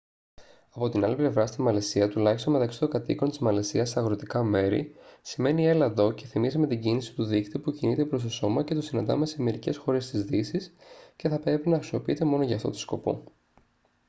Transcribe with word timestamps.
από 0.71 0.89
την 0.89 1.03
άλλη 1.05 1.15
πλευρά 1.15 1.45
στη 1.47 1.61
μαλαισία 1.61 2.09
τουλάχιστον 2.09 2.53
μεταξύ 2.53 2.79
των 2.79 2.89
κατοίκων 2.89 3.29
της 3.29 3.39
μαλαισίας 3.39 3.89
σε 3.89 3.99
αγροτικά 3.99 4.43
μέρη 4.43 4.95
σημαίνει 5.21 5.67
«έλα 5.67 5.85
εδώ» 5.85 6.11
και 6.11 6.25
θυμίζει 6.25 6.57
με 6.57 6.67
την 6.67 6.81
κίνηση 6.81 7.13
του 7.13 7.25
δείκτη 7.25 7.59
που 7.59 7.71
κινείται 7.71 8.05
προς 8.05 8.23
το 8.23 8.29
σώμα 8.29 8.63
και 8.63 8.73
το 8.73 8.81
συναντάμε 8.81 9.25
σε 9.25 9.41
μερικές 9.41 9.77
χώρες 9.77 10.09
της 10.09 10.23
δύσης 10.25 10.75
και 11.15 11.29
θα 11.29 11.35
έπρεπε 11.35 11.69
να 11.69 11.77
χρησιμοποιείται 11.77 12.25
μόνο 12.25 12.43
για 12.43 12.55
αυτό 12.55 12.69
το 12.69 12.77
σκοπό 12.77 13.23